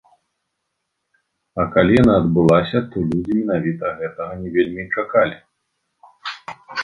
[1.63, 5.35] А калі яна адбылася, то людзі менавіта гэтага не вельмі і чакалі.